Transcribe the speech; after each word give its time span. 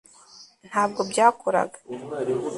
ntabwo 0.67 0.99
byakoraga 1.11 1.77